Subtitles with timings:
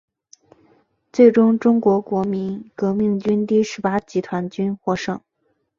[1.13, 5.21] 最终中国国民革命军第十八集团军获胜。